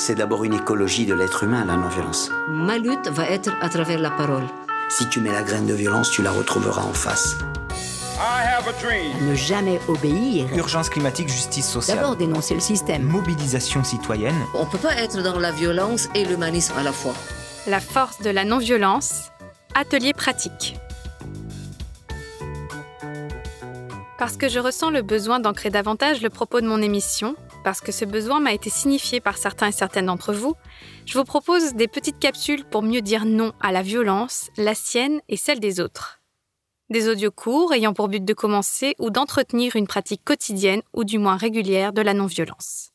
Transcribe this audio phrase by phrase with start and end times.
[0.00, 2.30] C'est d'abord une écologie de l'être humain, la non-violence.
[2.46, 4.44] Ma lutte va être à travers la parole.
[4.88, 7.36] Si tu mets la graine de violence, tu la retrouveras en face.
[9.20, 10.46] Ne jamais obéir.
[10.56, 11.98] Urgence climatique, justice sociale.
[11.98, 13.02] D'abord dénoncer le système.
[13.02, 14.40] Mobilisation citoyenne.
[14.54, 17.14] On ne peut pas être dans la violence et l'humanisme à la fois.
[17.66, 19.32] La force de la non-violence.
[19.74, 20.76] Atelier pratique.
[24.16, 27.34] Parce que je ressens le besoin d'ancrer davantage le propos de mon émission,
[27.64, 30.54] parce que ce besoin m'a été signifié par certains et certaines d'entre vous,
[31.06, 35.20] je vous propose des petites capsules pour mieux dire non à la violence, la sienne
[35.28, 36.20] et celle des autres.
[36.90, 41.18] Des audios courts ayant pour but de commencer ou d'entretenir une pratique quotidienne ou du
[41.18, 42.92] moins régulière de la non-violence.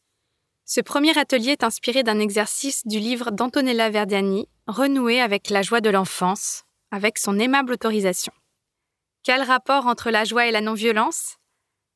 [0.65, 5.81] Ce premier atelier est inspiré d'un exercice du livre d'Antonella Verdiani, Renouer avec la joie
[5.81, 8.31] de l'enfance, avec son aimable autorisation.
[9.23, 11.35] Quel rapport entre la joie et la non-violence?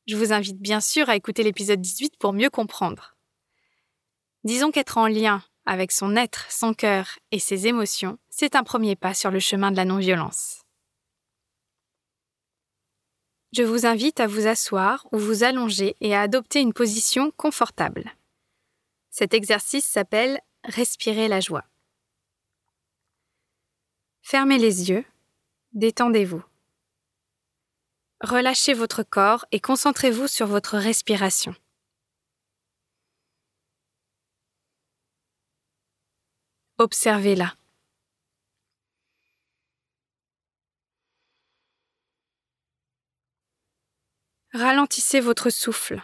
[0.08, 3.14] Je vous invite bien sûr à écouter l'épisode 18 pour mieux comprendre.
[4.42, 8.96] Disons qu'être en lien avec son être, son cœur et ses émotions, c'est un premier
[8.96, 10.62] pas sur le chemin de la non-violence.
[13.52, 18.14] Je vous invite à vous asseoir ou vous allonger et à adopter une position confortable.
[19.10, 21.64] Cet exercice s'appelle Respirer la joie.
[24.22, 25.04] Fermez les yeux,
[25.72, 26.42] détendez-vous.
[28.20, 31.54] Relâchez votre corps et concentrez-vous sur votre respiration.
[36.78, 37.54] Observez-la.
[44.52, 46.02] Ralentissez votre souffle.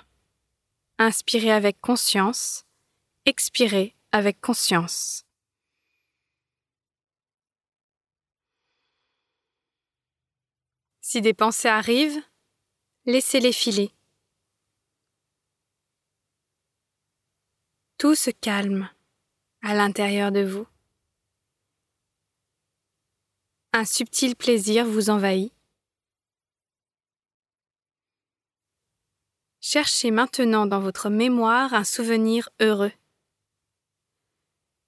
[0.99, 2.65] Inspirez avec conscience,
[3.25, 5.25] expirez avec conscience.
[11.15, 12.21] Si des pensées arrivent,
[13.07, 13.93] laissez-les filer.
[17.99, 18.91] Tout se calme
[19.63, 20.67] à l'intérieur de vous.
[23.73, 25.53] Un subtil plaisir vous envahit.
[29.61, 32.93] Cherchez maintenant dans votre mémoire un souvenir heureux.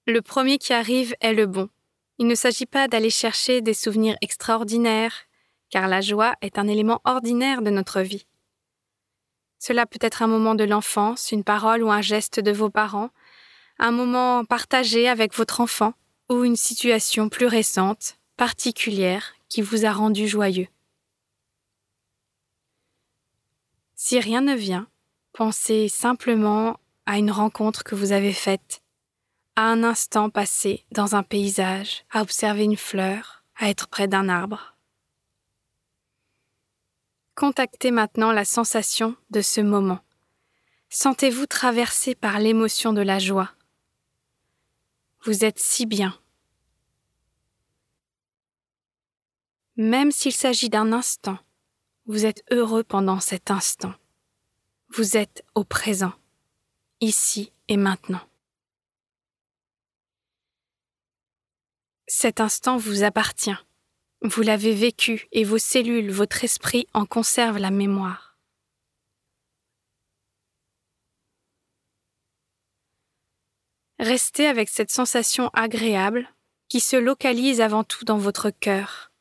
[0.07, 1.69] Le premier qui arrive est le bon.
[2.17, 5.26] Il ne s'agit pas d'aller chercher des souvenirs extraordinaires,
[5.69, 8.25] car la joie est un élément ordinaire de notre vie.
[9.59, 13.09] Cela peut être un moment de l'enfance, une parole ou un geste de vos parents,
[13.79, 15.93] un moment partagé avec votre enfant,
[16.29, 20.67] ou une situation plus récente, particulière, qui vous a rendu joyeux.
[23.95, 24.87] Si rien ne vient,
[25.33, 28.81] pensez simplement à une rencontre que vous avez faite,
[29.55, 34.29] à un instant passé dans un paysage, à observer une fleur, à être près d'un
[34.29, 34.76] arbre.
[37.37, 39.99] Contactez maintenant la sensation de ce moment.
[40.89, 43.53] Sentez-vous traversé par l'émotion de la joie.
[45.23, 46.19] Vous êtes si bien.
[49.75, 51.37] Même s'il s'agit d'un instant,
[52.07, 53.93] vous êtes heureux pendant cet instant.
[54.89, 56.13] Vous êtes au présent,
[57.01, 58.27] ici et maintenant.
[62.07, 63.66] Cet instant vous appartient.
[64.21, 68.37] Vous l'avez vécu et vos cellules, votre esprit en conservent la mémoire.
[73.99, 76.29] Restez avec cette sensation agréable
[76.67, 79.11] qui se localise avant tout dans votre cœur.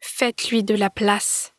[0.00, 1.54] Faites-lui de la place.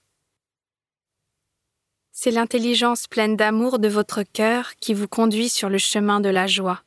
[2.12, 6.48] C'est l'intelligence pleine d'amour de votre cœur qui vous conduit sur le chemin de la
[6.48, 6.84] joie.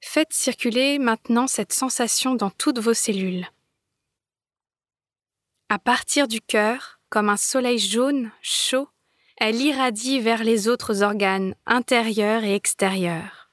[0.00, 3.46] Faites circuler maintenant cette sensation dans toutes vos cellules.
[5.68, 8.88] À partir du cœur, comme un soleil jaune, chaud,
[9.38, 13.50] elle irradie vers les autres organes intérieurs et extérieurs.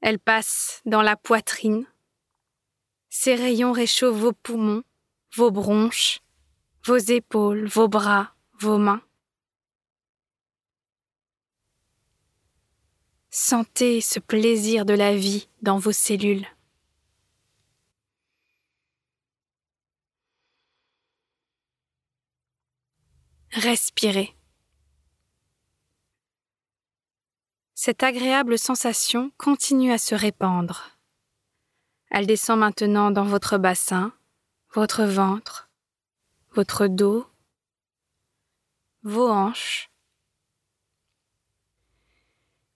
[0.00, 1.86] Elle passe dans la poitrine.
[3.08, 4.82] Ses rayons réchauffent vos poumons,
[5.34, 6.20] vos bronches,
[6.84, 9.02] vos épaules, vos bras, vos mains.
[13.46, 16.46] Sentez ce plaisir de la vie dans vos cellules.
[23.52, 24.34] Respirez.
[27.74, 30.96] Cette agréable sensation continue à se répandre.
[32.10, 34.14] Elle descend maintenant dans votre bassin,
[34.72, 35.68] votre ventre,
[36.52, 37.26] votre dos,
[39.02, 39.90] vos hanches,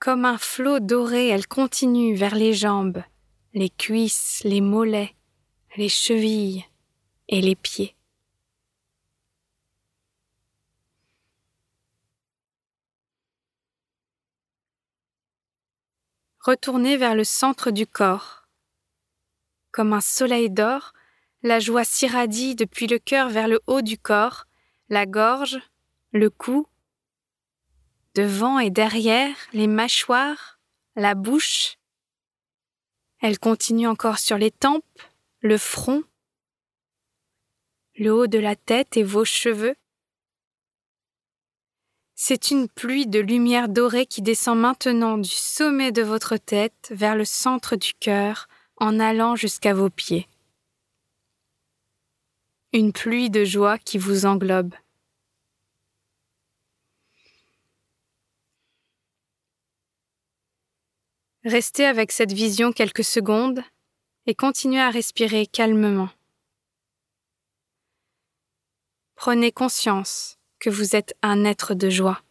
[0.00, 3.02] comme un flot doré, elle continue vers les jambes,
[3.52, 5.16] les cuisses, les mollets,
[5.76, 6.64] les chevilles
[7.28, 7.96] et les pieds.
[16.40, 18.46] Retournez vers le centre du corps.
[19.72, 20.94] Comme un soleil d'or,
[21.42, 24.46] la joie s'irradie depuis le cœur vers le haut du corps,
[24.88, 25.58] la gorge,
[26.12, 26.68] le cou
[28.18, 30.58] devant et derrière, les mâchoires,
[30.96, 31.78] la bouche.
[33.20, 34.82] Elle continue encore sur les tempes,
[35.38, 36.02] le front,
[37.94, 39.76] le haut de la tête et vos cheveux.
[42.16, 47.14] C'est une pluie de lumière dorée qui descend maintenant du sommet de votre tête vers
[47.14, 48.48] le centre du cœur
[48.78, 50.26] en allant jusqu'à vos pieds.
[52.72, 54.74] Une pluie de joie qui vous englobe.
[61.48, 63.62] Restez avec cette vision quelques secondes
[64.26, 66.10] et continuez à respirer calmement.
[69.14, 72.22] Prenez conscience que vous êtes un être de joie,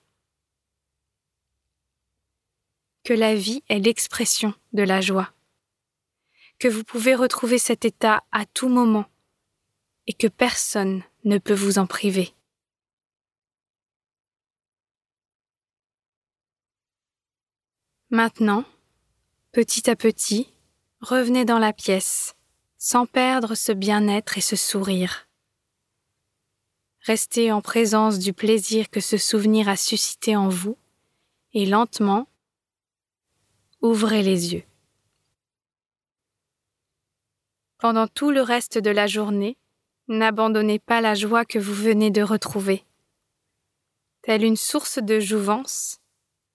[3.03, 5.33] que la vie est l'expression de la joie,
[6.59, 9.07] que vous pouvez retrouver cet état à tout moment
[10.05, 12.35] et que personne ne peut vous en priver.
[18.11, 18.63] Maintenant,
[19.57, 20.54] petit à petit,
[21.01, 22.36] revenez dans la pièce,
[22.77, 25.27] sans perdre ce bien-être et ce sourire.
[27.00, 30.77] Restez en présence du plaisir que ce souvenir a suscité en vous
[31.54, 32.27] et lentement,
[33.81, 34.63] ouvrez les yeux.
[37.80, 39.57] Pendant tout le reste de la journée,
[40.07, 42.83] n'abandonnez pas la joie que vous venez de retrouver.
[44.21, 46.00] Telle une source de jouvence,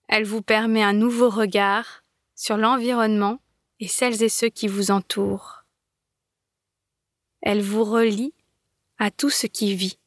[0.07, 2.02] elle vous permet un nouveau regard
[2.43, 3.39] sur l'environnement
[3.79, 5.63] et celles et ceux qui vous entourent.
[7.41, 8.33] Elle vous relie
[8.99, 9.97] à tout ce qui vit.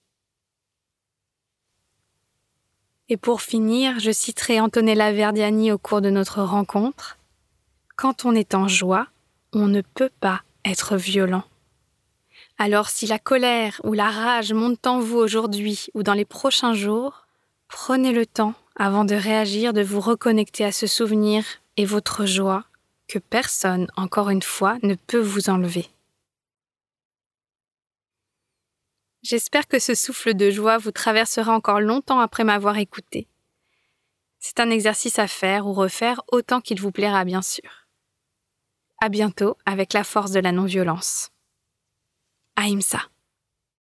[3.08, 7.16] Et pour finir, je citerai Antonella Verdiani au cours de notre rencontre.
[7.96, 9.06] Quand on est en joie,
[9.54, 11.44] on ne peut pas être violent.
[12.58, 16.74] Alors si la colère ou la rage montent en vous aujourd'hui ou dans les prochains
[16.74, 17.24] jours,
[17.68, 21.44] prenez le temps, avant de réagir, de vous reconnecter à ce souvenir
[21.76, 22.64] et votre joie
[23.08, 25.88] que personne, encore une fois, ne peut vous enlever.
[29.22, 33.26] J'espère que ce souffle de joie vous traversera encore longtemps après m'avoir écouté.
[34.38, 37.88] C'est un exercice à faire ou refaire autant qu'il vous plaira, bien sûr.
[39.00, 41.30] À bientôt avec la force de la non-violence.
[42.54, 43.00] Aïmsa.